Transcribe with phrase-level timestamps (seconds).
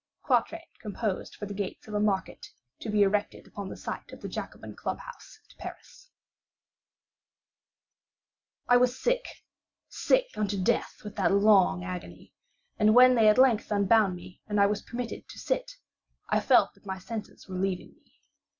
[0.23, 2.47] [Quatrain composed for the gates of a market
[2.79, 6.09] to be erected upon the site of the Jacobin Club House at Paris.]
[8.67, 12.33] I was sick—sick unto death with that long agony;
[12.79, 15.77] and when they at length unbound me, and I was permitted to sit,
[16.29, 18.15] I felt that my senses were leaving me.